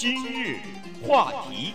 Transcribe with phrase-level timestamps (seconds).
[0.00, 0.60] 今日
[1.02, 1.72] 话题，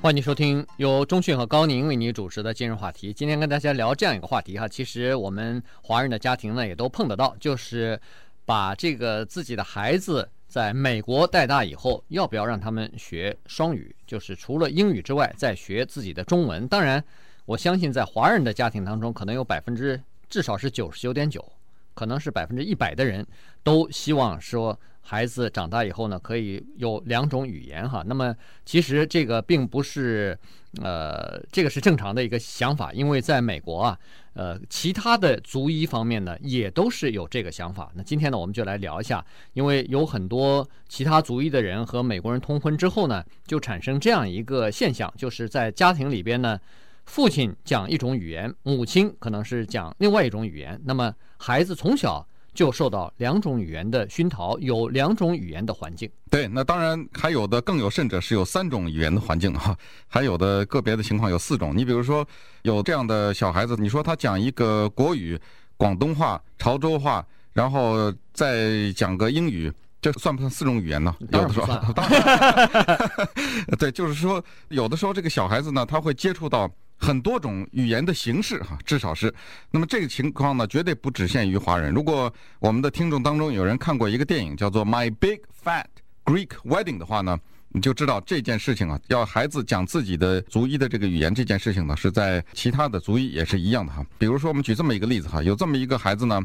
[0.00, 3.12] 欢迎收听由中讯和高宁为你主持的今日话题。
[3.12, 8.00] 今天跟大家聊这样一个话题哈，其实我们华人的家庭呢也都碰得到，就是
[8.44, 16.68] 把这个自己的孩子在美国带大以后，要不要让他们学双语，就是除了英语之外再学自己的中文。
[16.68, 17.04] 当然，
[17.44, 21.44] 我相信在华人的家庭当中，可能有百分之至少是九十九点九。
[21.92, 23.26] 可能是百分之一百的人
[23.64, 28.04] 都希望说孩子长大以后呢，可以有两种语言哈。
[28.06, 30.38] 那么其实这个并不是，
[30.80, 33.98] 呃，这个是正常的一个想法，因为在美国啊，
[34.34, 37.90] 呃，其他的族裔方面呢也都是有这个想法。
[37.94, 46.58] 那今天呢，我们就来聊一下，因为有很多其他族裔的人和美国人通婚之后呢，就产生这样一个现象，就是在家庭里边呢。
[47.06, 50.80] 父亲讲一种语言，母亲可能是讲另外一种语言。
[50.84, 52.24] 那么孩子从小
[52.60, 56.10] 就受到两种语言的熏陶，有两种语言的环境。
[56.28, 59.74] 对，那当然还有的更有甚者是有三种语言的环境 哈，
[60.06, 61.74] 还有的个别的情况有四种。
[61.74, 62.22] 你比如说
[62.60, 65.40] 有这样的小孩子，你说他讲一个国语、
[65.78, 71.16] 广东话、潮州话，然后再讲个英语，这算不算四种语言呢？
[71.32, 73.28] 有的时候，当然，
[73.80, 76.70] 对，就是说有的时候这个小孩子呢，他会接触到。
[77.00, 79.34] 很多种语言的形式哈，至少是。
[79.70, 81.90] 那么这个情况呢，绝对不只限于华人。
[81.92, 85.86] 如果我们的听众当中有人看过一个电影叫做《My Big Fat
[86.24, 94.04] Greek Wedding》的话呢，你就知道这件事情啊，要孩子讲自己的族裔的这个语言，这件事情呢，是在其他的族裔也是一样的哈。
[94.18, 96.38] 比如说，我们举这么一个例子哈，有这么一个孩子呢，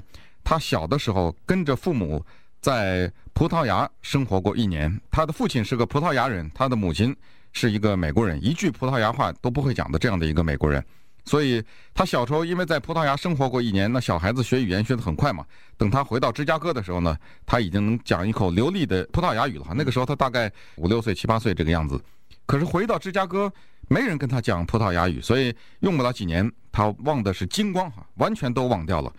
[0.43, 2.25] 他小的时候跟着父母
[2.61, 7.13] 在葡萄牙生活过一年，他的父亲是个葡萄牙人，他的母亲。
[7.55, 10.83] 是一个美国人，一句葡萄牙话都不会讲的这样的一个美国人，
[11.23, 15.45] 所以他小时候因为在葡萄牙生活过一年，那小孩子学语言学得很快嘛。
[15.77, 19.67] 等他回到芝加哥的时候呢，他已经能讲一口流利的葡萄牙语了。
[19.73, 21.97] 那个时候他大概五六岁、七八岁这个样子。
[22.45, 23.49] 可是回到芝加哥，
[23.87, 29.09] 没人跟他讲葡萄牙语，所以用不了几年，他忘的是精光哈，完全都忘掉了。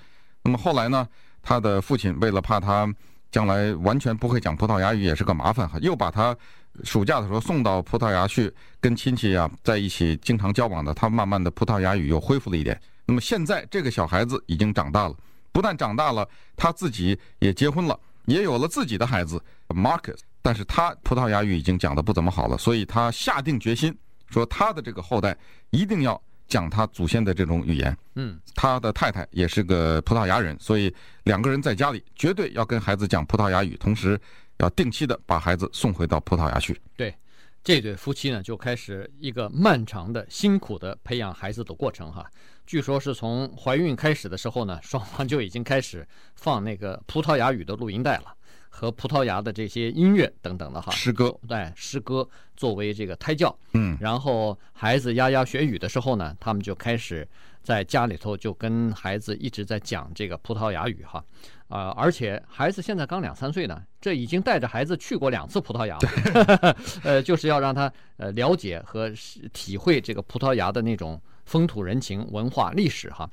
[0.43, 1.09] 那么后来呢，
[1.43, 2.87] 他的父亲为了怕他
[3.33, 6.37] 将来完全不会讲葡萄牙语也是个麻烦哈，又把他。
[6.84, 12.81] 暑假的时候送到葡萄牙去跟亲戚啊在一起经常交往的，他慢慢的葡萄牙语又恢复了一点。
[13.04, 15.15] 那么现在这个小孩子已经长大了，
[15.53, 23.97] 不但长大了，他自己也结婚了，也有了自己的孩子 Marcus，但是他葡萄牙语已经讲得不怎么好了，所以他下定决心
[24.31, 25.36] 说他的这个后代
[25.70, 27.97] 一定要讲他祖先的这种语言。
[28.16, 30.92] 嗯，他的太太也是个葡萄牙人，所以
[31.25, 34.20] 两个人在家里绝对要跟孩子讲葡萄牙语，同时。
[34.59, 36.81] 要定期的把孩子送回到葡萄牙去。
[36.97, 37.15] 对，
[37.62, 42.25] 这对夫妻呢就开始一个漫长的、辛苦的培养孩子的过程哈。
[42.66, 48.34] 据说是从怀孕开始的时候呢，双方就已经开始放那个葡萄牙语的录音带了，
[48.69, 50.91] 和葡萄牙的这些音乐等等的哈。
[50.93, 53.56] 诗歌，对，诗歌作为这个胎教。
[53.75, 53.97] 嗯。
[54.00, 57.28] 然后孩子牙牙学语的时候呢，他们就开始
[57.66, 61.19] 在家里头就跟孩子一直在讲这个葡萄牙语哈。
[61.66, 69.12] 啊、呃，而且孩子现在刚两三岁呢，这已经带着孩子去过两次葡萄牙了， 呃，就是要让他呃了解和
[69.53, 73.28] 体会这个葡萄牙的那种风土人情、文化、历史哈。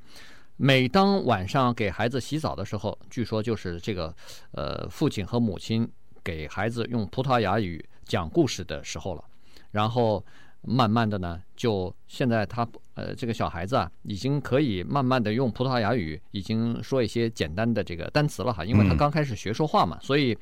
[0.57, 4.11] 每当晚上给孩子洗澡的时候，据说就是这个
[4.53, 5.87] 呃父亲和母亲
[6.23, 9.23] 给孩子用葡萄牙语讲故事的时候了，
[9.69, 10.25] 然后。
[10.65, 20.37] 慢慢的呢，就现在他呃这个小孩子啊，已经可以慢慢的用葡萄牙语，已经说一些简单的这个单词了哈，因为他刚开始学说话嘛，所以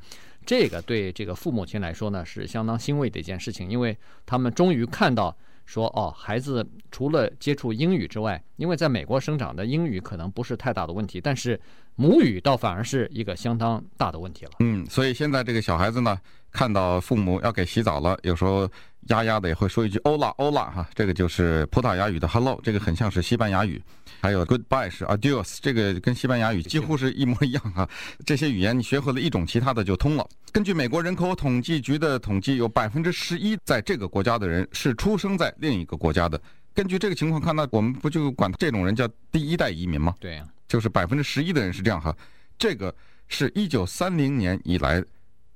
[0.46, 11.60] 这个对这个父母亲来说呢，是相当欣慰的一件事情，因为他们终于看到说哦，孩子除了接触英语之外，因为在美国生长的英语可能不是太大的问题，但是
[11.96, 14.52] 母语倒反而是一个相当大的问题了。
[14.60, 16.20] 嗯，所以现在这个小孩子呢，
[16.52, 18.70] 看到父母要给洗澡了，有时候。
[19.08, 23.82] 丫丫的也会说一句 “Hola Hola” 哈，这个就是葡萄牙语的 “Hello”，这个很像是西班牙语。
[24.22, 27.90] 还有 “Goodbye” 是 “Adios”，这个跟西班牙语几乎是一模一样哈。
[28.26, 30.28] 这些语言你学会了一种，其他的就通了。
[30.52, 36.40] 根据美国人口统计局的统计，有百分之十一在这个国家的人是出生在另一个国家的。
[36.74, 40.14] 根据这个情况看，那我们不就管这种人叫第一代移民吗？
[40.20, 42.16] 对呀，就是百分之十一的人是这样哈。
[42.60, 42.94] 这个
[43.28, 45.04] 是一九三零年以来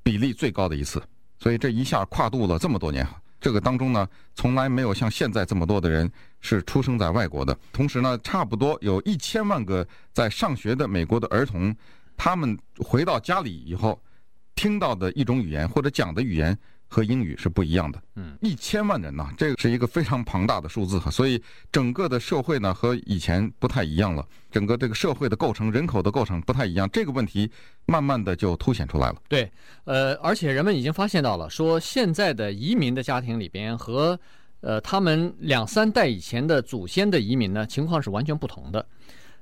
[0.02, 1.02] 比例最高的一次，
[1.38, 3.22] 所以这一下跨度了这么多年哈。
[3.46, 6.12] 这个当中呢，从来没有像现在这么多的人
[6.42, 7.56] 是出生在外国的。
[7.72, 11.72] 同时呢，差不多有一千万个在上学的美国的儿童，
[12.18, 14.02] 他们回到家里以后，
[14.56, 18.02] 听到的一种语言或者讲的语言和英语是不一样的。
[18.16, 21.42] 嗯，一千万人呢，这个是一个非常庞大的数字哈，所以
[21.72, 27.50] 整个的社会呢和以前不太一样了，整个这个社会的构成、人口的构成不太一样，这个问题
[27.86, 29.16] 慢慢的就凸显出来了。
[29.28, 29.52] 对，
[29.84, 34.18] 呃，而且人们已经发现到了，说现在的移民的家庭里边和
[34.62, 38.86] 呃他们两三代以前的祖先的移民呢，情况是完全不同的。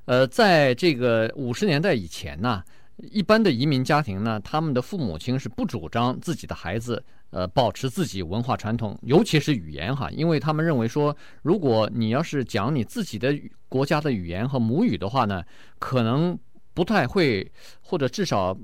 [0.05, 2.63] 呃，在这个五十年代以前呢。
[2.97, 13.35] 一般的移民家庭呢，他们的父母亲是不主张自己的孩子呃保持自己文化传统，尤其是语言哈，因为他们认为说，如果你要是讲你自己的
[13.67, 15.43] 国家的语言和母语的话呢，
[15.79, 16.37] 可能
[16.73, 17.51] 不太会，
[17.81, 18.55] 或者至少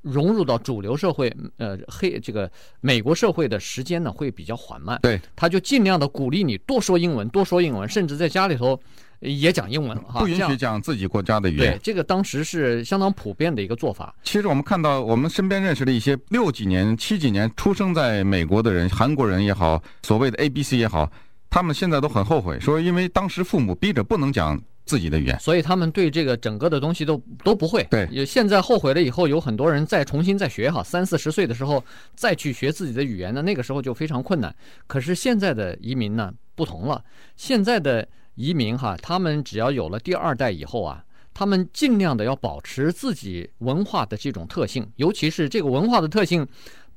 [0.00, 2.50] 融入到主流社会，呃，黑这个
[2.80, 4.98] 美国社会的时间呢会比较缓慢。
[5.02, 8.80] 对，他就尽量的鼓励你多说英文，多说英文，甚至在家里头。
[9.22, 11.74] 也讲英文哈，不允许讲自己国家的语言。
[11.74, 14.12] 对，这个当时是相当普遍的一个做法。
[14.24, 21.08] 其实我们看到，我们身边认识的一些六几年、七几年出生在美国的人，韩国人也好，所谓的 ABC 也好，
[21.48, 27.86] 他们现在都很后悔，说因为当时父母逼着不能讲自己的语言，所以他们对这个整个的东西都都不会。
[27.88, 31.84] 对，现在后悔了以后，有很多人再重新再学哈，三四十岁的时候
[32.16, 34.52] 再去学自己的语言呢，那个时候就非常困难。
[34.88, 37.04] 可是现在的移民呢不同了，
[37.36, 38.08] 现在的。
[38.34, 46.46] 移民哈，他们只要有了第二代以后啊，他们尽量的要保持自己文化的这种特性，尤其是这个文化的特性。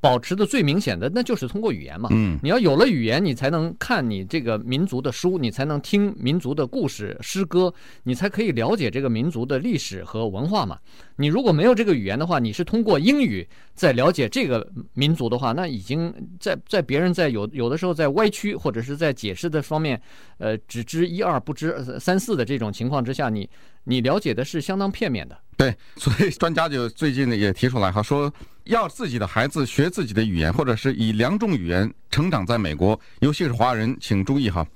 [0.01, 2.09] 保持的最明显的，那就是通过语言嘛。
[2.11, 7.73] 嗯，你要有了语言，你才能看你这个民族的书，你才能听民族的故事、诗歌，
[8.03, 10.77] 你才可以了解这个民族的历史和文化嘛。
[11.17, 20.01] 你如果没有这个语言的话，你是通过英语在了解这个民族的话，那已经在在别人在有有的时候在歪曲或者是在解释的方面，
[20.37, 23.49] 呃，只知一二不知三四的这种情况之下，你
[23.85, 25.37] 你了解的是相当片面的。
[25.57, 28.31] 对，所以专家就最近呢也提出来哈，说
[28.65, 34.67] 要自己的孩子学自己的语言，或者是以两种语言成长在美国，尤其是华人，请注意哈，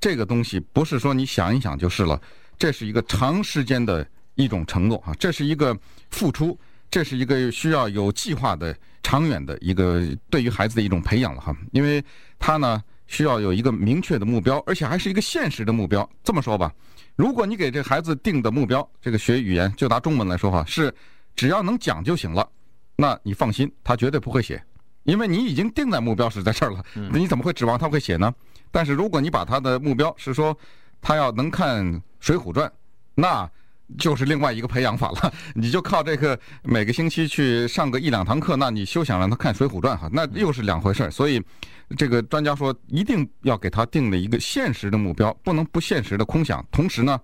[0.00, 2.20] 这个东西不是说你想一想就是了，
[2.58, 5.76] 这是一个长时间的一种承诺啊，这是一个
[6.10, 6.58] 付出，
[6.90, 12.04] 这是一个需要有计划的、长远的一个对于孩子的一种培养了哈，因为
[12.38, 16.08] 他呢需要有一个明确的目标，而且还是一个现实的目标。
[16.22, 16.72] 这么说吧。
[17.16, 20.92] 如果你给这孩子定的目标，这个学语言就拿中文来说哈，是
[21.36, 22.48] 只要能讲就行了，
[22.96, 24.60] 那你放心，他绝对不会写，
[25.04, 28.34] 因为你已经定在目标是在这儿了，那你怎么会指望他会写呢？
[28.72, 30.56] 但是如果你把他的目标是说
[31.00, 31.86] 他要能看
[32.18, 32.68] 《水浒传》，
[33.14, 33.48] 那
[33.98, 35.32] 就是另外一个培养法了。
[35.54, 41.10] 你就靠这个每个星期去上个一两堂课，那你休想让他看《水浒传》哈，那又是两回事儿。
[41.10, 41.42] 所以。
[41.98, 46.64] 这个专家说，一定要给他定了一个现实的目标，不能不现实的空想。
[46.72, 47.20] 同时呢，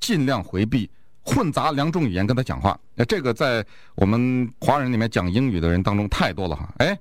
[0.00, 0.90] 尽量回避
[1.22, 2.76] 混杂两种语言跟他讲话。
[2.96, 6.68] 那这个在我们华人里面讲英语的人当中太多了哈。
[6.78, 6.98] 哎。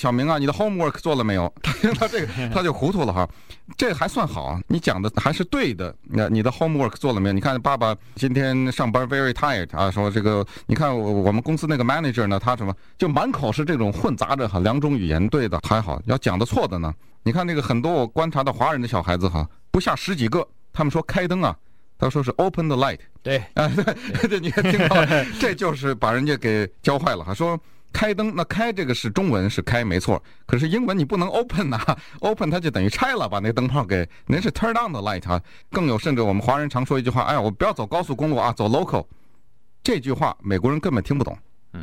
[0.00, 1.52] 小明啊，你的 homework 做了没有？
[1.62, 3.28] 他听到这个 他就糊涂了哈。
[3.76, 5.94] 这还算好，你讲的还是对的。
[6.04, 7.34] 那你的 homework 做了没有？
[7.34, 16.90] 你看爸爸今天上班 very tired 啊，说这个，你看我我们公司那个 manager 呢，他什么就满口是这种混杂着哈两种语言，对的还好，要讲的错的呢。
[17.22, 21.54] 你看那个很多我观察到华人的小孩子哈，不下十几个，他们说开灯啊，
[21.98, 23.00] 他说是 open the light。
[23.22, 24.96] 对，啊 对对，你看听到，
[25.38, 27.60] 这就是把人家给教坏了哈，说。
[27.92, 35.40] 开灯，那开这个是中文是开没错，可是英文你不能 open 呐、啊、， open 它就等于拆了，把那灯泡给，您是 turn on the light 啊。
[35.70, 39.04] 更有甚者，我们华人常说一句话，哎呀，我不要走高速公路啊，走 local。
[39.82, 41.36] 这句话美国人根本听不懂，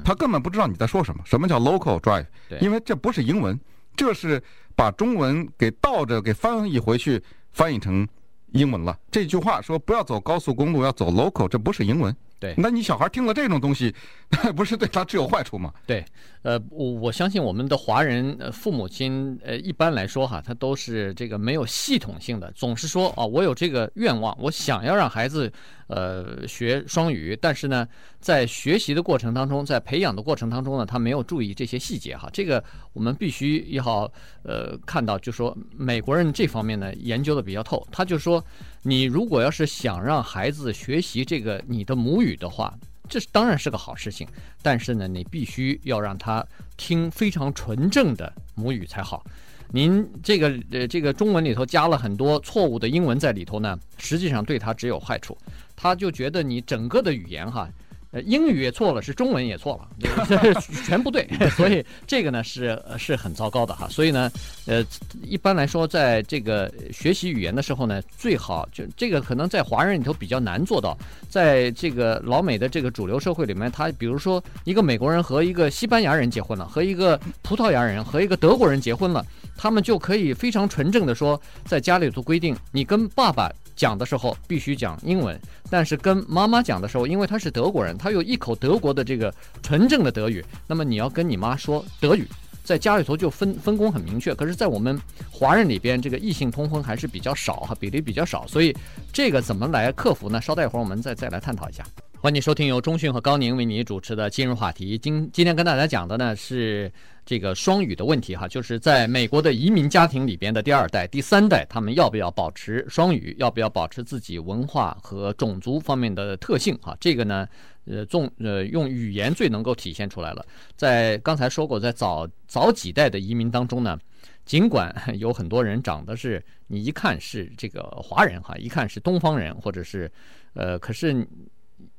[0.03, 2.25] 他根本不知道你在说什么，什么叫 local drive？
[2.61, 3.59] 因为这不是英文，
[3.95, 4.41] 这是
[4.75, 8.07] 把中文给倒着给翻译回去，翻译成
[8.53, 8.97] 英文了。
[9.11, 12.15] 这句话说不要走高速公路，要走 local，这不是英文。
[12.39, 13.93] 对，那你小孩听了这种东西，
[14.29, 15.73] 那不是对他只有坏处吗？
[15.85, 16.05] 对，
[16.43, 25.51] 呃，我我相信我们的华人父母亲，呃，一般来说哈，他都是这个没有系统性的，总是说啊，我有这个愿望，我想要让孩子。
[25.89, 27.87] 呃，学双语，但是呢，
[28.19, 32.29] 在学习的过程当中，在培养的过程当中呢，他没有注意这些细节哈。
[32.33, 33.99] 这个我们必须要
[34.43, 37.87] 呃看到，就说美国人这方面呢研究的比较透。
[37.89, 38.43] 他就说，
[38.87, 42.73] 你如果要是想让孩子学习这个你的母语的话，
[43.09, 44.25] 这是当然是个好事情，
[44.61, 46.41] 但是呢，你必须要让他
[46.77, 49.25] 听非常纯正的母语才好。
[49.73, 55.37] 您这个呃这个中文里头加了很多错误的英文在里头呢，实际上对他只有坏处。
[55.75, 57.69] 他就觉得你整个的语言哈，
[58.11, 60.53] 呃，英语也错了，是中文也错了，这
[60.85, 63.87] 全不 对，所以这个呢是是很糟糕的哈。
[63.89, 64.31] 所以呢，
[64.65, 64.81] 呃，
[65.21, 70.97] 一般来说，在这个学习语言的时候呢，最好就这个可能在华人里头比较难做到，
[71.29, 79.25] 在这个老美的这个主流社会里面，他比如说一个美国人和一个西班牙人结婚了，和一个葡萄牙人和一个德国人结婚了，
[79.57, 83.51] 他们就可以非常纯正的说，在家里头规定，你跟爸爸。
[83.77, 92.27] 讲的时候必须讲英文，但是跟妈妈讲的时候，因为他是德国人，他有一口德国的这个纯正的德语，那么你要跟你妈说德语，
[92.63, 94.33] 在家里头就分分工很明确。
[94.33, 94.99] 可是，在我们
[95.31, 98.75] 华人里边，这个异性通婚还是比较少哈，比例比较少，所以
[99.13, 100.41] 这个怎么来克服呢？
[100.41, 101.83] 稍待一会儿我们再再来探讨一下。
[102.19, 104.97] 欢迎收听由钟讯和高宁为你主持的今日话题。
[104.97, 106.91] 今今天跟大家讲的呢是
[107.23, 116.97] 这个双语的问题哈，就是在美国的移民家庭里边的第二代、第三代，他们要不要保持双语，要不要保持自己文化和种族方面的特性哈？
[116.99, 117.47] 这个呢，
[117.85, 120.43] 呃，重呃用语言最能够体现出来了。
[120.75, 123.95] 在刚才说过，在早早几代的移民当中呢，
[124.43, 130.11] 尽管 有很多人长得是你一看是这个华人哈，一看是东方人，或者是
[130.55, 131.25] 呃，可是。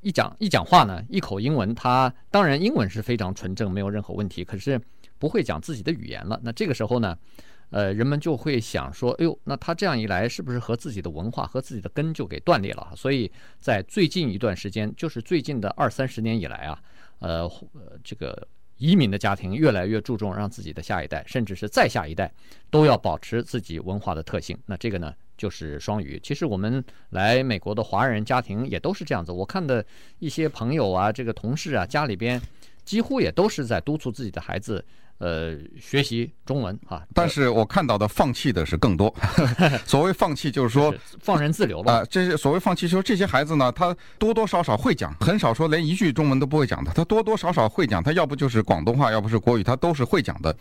[0.08, 4.42] 一讲一讲话呢，一口英文，他当然英文是非常纯正，没有任何问题。
[4.42, 4.80] 可是
[5.18, 6.40] 不会讲自己的语言了。
[6.42, 7.14] 那这个时候呢，
[7.68, 12.90] 呃，人们就会想说，哎呦，那他这样一来，是不是和自己的文化和自己的根就给断裂了？
[12.96, 16.80] 所以在最近一段时间，就是最近的二三十年以来啊，
[17.18, 17.50] 呃，
[18.02, 18.48] 这个
[18.78, 22.32] 移民的家庭越来越注重让自己的下一代，甚至是再下一代，
[22.70, 24.56] 都要保持自己文化的特性。
[24.64, 25.12] 那这个呢？
[25.38, 26.20] 就是双语。
[26.22, 29.32] 其实我们来美国的华人家庭也都是这样子。
[29.32, 29.82] 我看的
[30.18, 32.38] 一些朋友啊，这个同事啊，家里边
[32.84, 34.84] 几乎也都是在督促自己的孩子，
[35.18, 37.02] 呃，学习中文啊。
[37.14, 39.14] 但是我看到的放弃的是更多。
[39.86, 41.92] 所谓放弃，就是说放任自流吧。
[41.92, 46.90] 啊，这些所谓放弃，就是说这些孩子呢，他多多少少会讲，很少说连一句中文都不会讲的。
[46.92, 50.56] 他多多少少会讲，他要不就是广东话，要不是国语，他都是会讲的。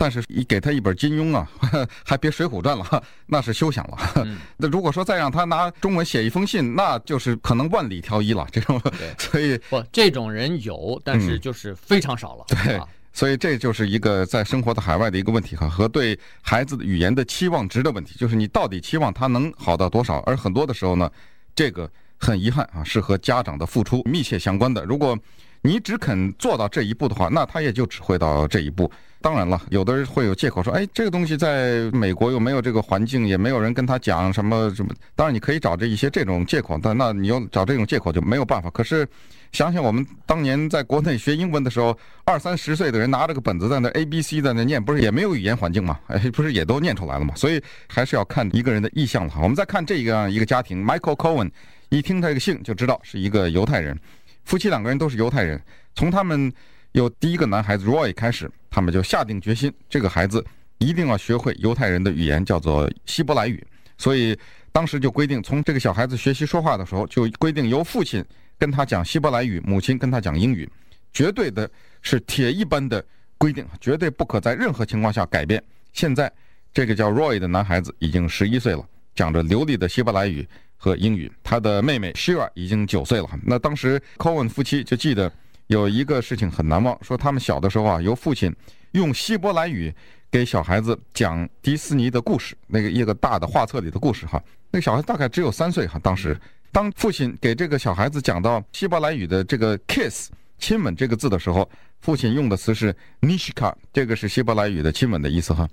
[0.00, 1.50] 但是，你给他一本金庸啊，
[2.06, 3.98] 还别《水浒传》了， 那是休想了。
[4.56, 8.46] 那如果说再让他拿中文写一封信，那就是可能万里挑一了。
[8.52, 8.80] 这种，
[9.18, 12.44] 所以不，这种人有，但是就是非常少了。
[12.46, 12.80] 对，
[13.12, 20.18] 所以这就是一个在生活的海外的一个问题哈，和对孩子的语言的期望值的问题，就是你到底期望他能好到多少？
[20.20, 21.10] 而很多的时候呢，
[21.56, 24.84] 这个很遗憾啊，是和家长的付出密切相关的。
[24.84, 25.18] 如果
[25.62, 28.88] 你只肯做到这一步的话，那他也就只会到这一步。
[29.20, 34.94] 当然了，有的人会有借口说，哎，这个东西在美国又没有这个环境，也没有人跟他讲什么什么。
[35.16, 38.70] 当然，你可以找这一些这种借口，但那你要找这种借口就没有办法。
[38.70, 39.04] 可是，
[39.50, 45.98] 想想我们当年在国内学英文的时候，二三十岁的人拿着个本子在那 A B C 在那念，不是也没有语言环境吗？
[46.06, 47.34] 哎，不是也都念出来了吗？
[47.34, 49.32] 所以还是要看一个人的意向了。
[49.42, 51.50] 我们再看这样一个家庭，Michael Cohen，
[51.88, 53.98] 一听他这个姓就知道是一个犹太人，
[54.44, 55.60] 夫妻两个人都是犹太人，
[55.96, 56.52] 从他们。
[56.92, 60.44] 有第一个男孩子 Roy 开始，他们就下定决心，这个孩子
[60.78, 63.66] 一定要学会犹太人的语言，叫做希伯来语。
[63.96, 64.38] 所以
[64.70, 68.24] 当时就规定，从这个小孩子学习说话的时候，就规定由父亲
[68.58, 70.68] 跟他讲希伯来语，母亲跟他讲英语，
[71.12, 71.68] 绝对的
[72.02, 73.04] 是铁一般的
[73.36, 75.62] 规定，绝对不可在任何情况下改变。
[75.92, 76.30] 现在
[76.72, 80.46] 这个叫 Roy 的男孩子已经十一岁了，讲着流利的希伯来语
[80.76, 81.32] 和英语。
[81.42, 83.28] 他的妹妹 Shir 已经九岁了。
[83.44, 85.32] 那当时 Cohen 夫妻就记得。
[85.68, 88.54] 有一个事情很难忘，说他们小的时候啊，由父亲
[88.92, 89.94] 用希伯来语
[90.30, 94.42] 给小孩子讲迪士尼的故事，那个一个大的画册里的故事哈。
[94.70, 96.38] 那个小孩大概只有三岁哈，当时
[96.72, 101.68] 当父亲给这个小孩子讲到希伯来语的这个 kiss 亲吻这个字的时候，
[102.00, 105.68] 父亲用的词是 nishka，这个是希伯来语的亲吻的意思哈。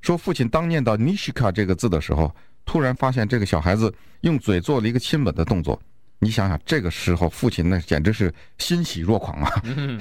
[0.00, 2.32] 说父亲当念到 nishka 这个字的时候，
[2.64, 5.80] 突然发现这个小孩子用嘴做了一个亲吻的动作。
[6.22, 9.50] 你想想，这个时候父亲那简直是欣喜若狂啊！
[9.64, 9.98] 嗯、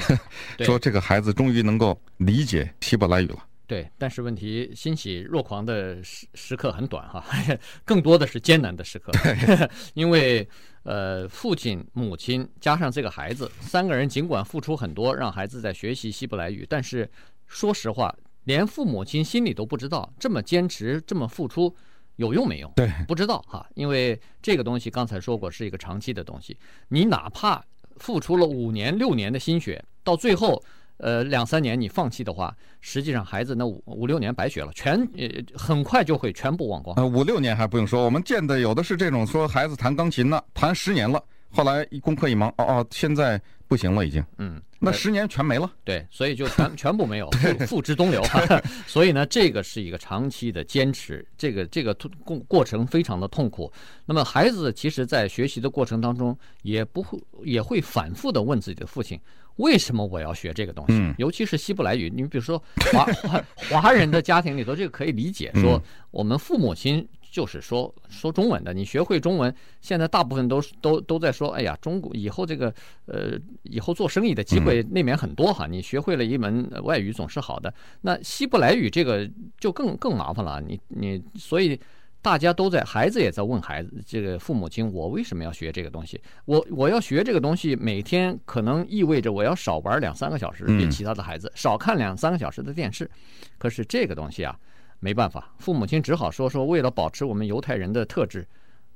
[0.59, 3.38] 说这个孩子终于能够理解希伯来语了。
[3.65, 7.23] 对，但是问题欣喜若狂的时时刻很短哈，
[7.85, 9.13] 更多的是艰难的时刻。
[9.93, 10.45] 因为
[10.83, 17.09] 呃，父亲、母亲加上这个孩子三个人，尽管付出很多，让孩子在学习希伯来语，但是
[17.47, 21.73] 说实话，连父母亲心里都不知道这么坚持、这么付出。
[22.19, 22.69] 有用没用？
[22.75, 26.55] 对，不知道哈，因为这个东西刚才说过是一个长期的东西。
[26.89, 27.63] 你哪怕
[27.95, 30.61] 付出了五年、六年的心血，到最后，
[30.97, 36.93] 呃，两三年你放弃的话，实际上孩子那五五六年白学了，全呃很快就会全部忘光。
[36.97, 44.21] 呃，五六年还不用说，我们见的有的是这种说孩子弹钢琴呢，弹十年了，后来一功课一忙，哦哦，现在不行了已经。
[44.39, 45.71] 嗯，那十年全没了。
[45.85, 48.21] 对，所以就全 全部没有，付付之东流。
[48.88, 51.93] 所以呢，这个是一个长期的坚持，这个这个
[52.25, 53.71] 过过程非常的痛苦。
[54.05, 59.17] 那么孩子其实，在学习的过程当中，也不会也会反复的问自己的父亲。
[59.57, 61.13] 为什么我要学这个东西？
[61.17, 62.57] 尤其是希伯来语，你比如说
[62.91, 63.43] 华华
[63.81, 65.51] 华人的家庭里头，这个可以理解。
[65.55, 65.79] 说
[66.11, 72.74] 我们父母亲就是说说中文的，你学会中文，现在大部分都都都在说，哎呀，中国以后这个
[73.05, 77.74] 呃以后做生意的机会那边很多哈，你学会了一门外语总是好的。
[78.01, 81.79] 那希伯来语这个就更更麻烦了，你你所以。
[82.21, 86.19] 大家都在，孩子也在问孩子，这个父母亲，我为什么要学这个东西？
[86.43, 93.09] 我我要学这个东西，每天可能意味着我要少玩两三个小时，比其他的孩子少看两三个小时的电视。
[93.57, 94.53] 可是这个东西啊，
[95.00, 98.48] 没办法，父母亲只好说说，为了保持我们犹太人的特质。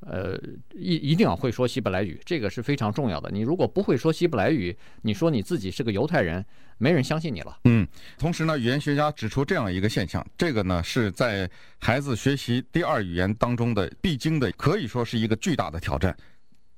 [0.06, 0.38] 呃，
[0.74, 3.32] 一一定要会说希伯来语，这个是非常重要的。
[3.32, 6.44] 你如果不会说希伯来语，你说你自己是个犹太人，
[6.78, 7.58] 没人相信你了。
[7.64, 16.14] 嗯，同时呢，语言学家指出这样一个现象，这个呢是在孩子学习第二语言当中的必经的，可以说是一个巨大的挑战，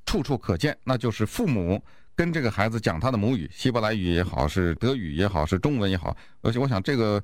[0.06, 0.78] 处处可见。
[0.84, 1.84] 那就是父母
[2.16, 7.22] 跟这个孩子讲他的母语，希伯来语也好，是德语也好，是中文也好，而且我想这个。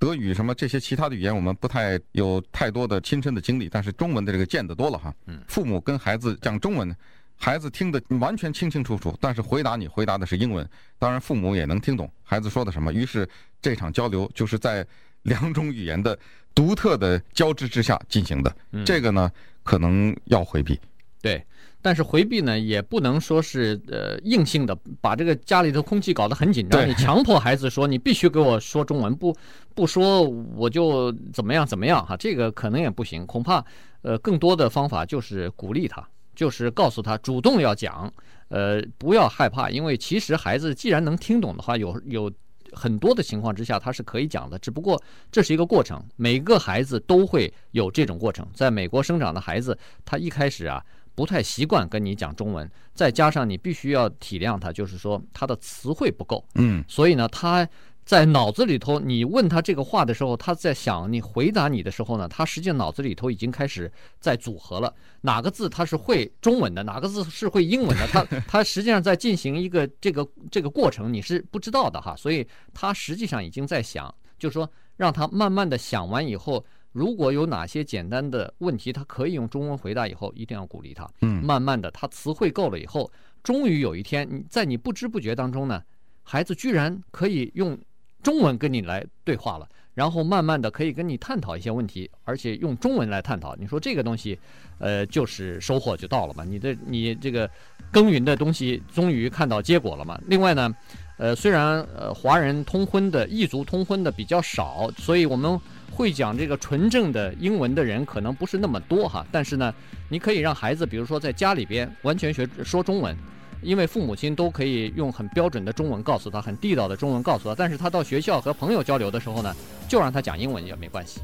[0.00, 5.12] 德语什么这些其他的语言，我们不太有太多的亲身的经历，但是中文的这个见得多了哈。
[5.26, 6.96] 嗯父母跟孩子讲中文，
[7.34, 10.64] 孩子听得完全清清楚楚，但是回答你回答的是英文，
[11.00, 12.92] 当然父母也能听懂孩子说的什么。
[12.92, 13.28] 于是
[13.60, 14.86] 这场交流就是在
[15.22, 16.16] 两种语言的
[16.54, 19.28] 独特的交织之下进行的，这个呢
[19.64, 20.78] 可能要回避。
[21.20, 21.44] 对。
[21.80, 29.34] 但是回避呢，也不能说是呃硬性的把这个家里的空气搞得很紧张，你强迫孩子说你必须给我说中文，不
[29.76, 33.24] 不说我就怎么样怎么样哈，这个可能也不行。
[33.26, 33.64] 恐怕
[34.02, 38.12] 呃更多的方法就是鼓励他，就是告诉他主动要讲，
[38.48, 42.30] 呃不要害怕，因为其实孩子既然能听懂的话，有有
[42.72, 48.44] 很多的情况之下他是可以讲的，只不过这是一个过程，每个孩子都会有这种过程。
[48.52, 50.84] 在美国生长的孩子，他一开始啊。
[51.18, 57.68] 不太习惯跟你讲中文，再加上你必须要体谅他，就是说他的词汇不够，嗯，所以呢，他
[58.04, 76.64] 在脑子里头，你问他这个话的时候，他在想你回答你的时候呢，他实际上脑子里头已经开始在组合了，哪个字他是会中文的，哪个字是会英文的，他 他实际上在进行一个这个这个过程，你是不知道的哈，所以他实际上已经在想，就是说让他慢慢的想完以后。
[76.98, 81.08] 如果有哪些简单的问题，他可以用中文回答，以后一定要鼓励他。
[81.20, 83.08] 嗯，慢慢的，他词汇够了以后，
[83.44, 85.80] 终于有一天，你在你不知不觉当中呢，
[86.24, 87.78] 孩子居然可以用
[88.20, 93.54] 中文跟你来对话了，然后慢慢的可以跟你探讨一些问题，而且用中文来探讨。
[93.54, 94.36] 你说这个东西，
[94.80, 96.42] 呃，就是收获就到了嘛？
[96.42, 97.48] 你的你这个
[97.92, 100.20] 耕耘的东西终于看到结果了嘛？
[100.26, 100.74] 另外呢，
[101.16, 105.60] 呃，虽然呃华人通婚的异族通婚的比较少，所以我们。
[105.90, 109.74] 会讲这个纯正的英文的人可能不是那么多哈，但是呢，
[110.08, 113.16] 你可以让孩子，比如说在家里边完全学说中文，
[113.62, 119.54] 因为父母亲都可以用很标准的中文告诉他，很地道的中文告诉他，但是他到学校和朋友交流的时候呢，
[119.88, 121.20] 就让他讲英文也没关系。